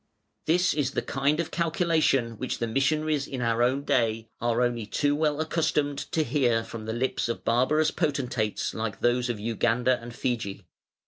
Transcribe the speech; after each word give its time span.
This 0.47 0.73
is 0.73 0.93
the 0.93 1.03
kind 1.03 1.39
of 1.39 1.51
calculation 1.51 2.39
which 2.39 2.57
the 2.57 2.65
missionaries 2.65 3.27
in 3.27 3.39
our 3.39 3.61
own 3.61 3.83
day 3.83 4.29
are 4.41 4.63
only 4.63 4.87
too 4.87 5.15
well 5.15 5.39
accustomed 5.39 5.99
to 6.11 6.23
hear 6.23 6.63
from 6.63 6.85
the 6.87 6.91
lips 6.93 7.29
of 7.29 7.45
barbarous 7.45 7.91
potentates 7.91 8.73
like 8.73 9.01
those 9.01 9.29
of 9.29 9.39
Uganda 9.39 10.01
and 10.01 10.11
Fiji. 10.15 10.65